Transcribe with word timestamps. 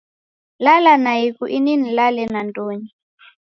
Lala 0.63 0.93
naighu 1.05 1.43
ini 1.57 1.73
nilale 1.77 2.23
nandonyi 2.31 2.89